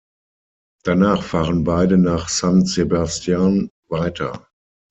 [0.83, 4.47] Danach fahren beide nach San Sebastián weiter.